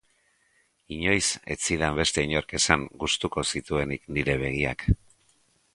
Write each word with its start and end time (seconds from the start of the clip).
Inoiz 0.95 1.25
ez 1.55 1.59
zidan 1.67 1.99
beste 1.99 2.23
inork 2.29 2.57
esan 2.61 2.87
gustuko 3.05 3.45
zituenik 3.55 4.13
nire 4.19 4.39
begiak. 4.47 4.89